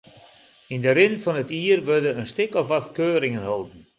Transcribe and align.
Yn 0.73 0.83
de 0.85 0.91
rin 0.93 1.15
fan 1.23 1.41
it 1.43 1.51
jier 1.57 1.81
wurde 1.87 2.11
in 2.21 2.29
stik 2.31 2.53
of 2.59 2.69
wat 2.71 2.87
keuringen 2.97 3.45
holden. 3.49 3.81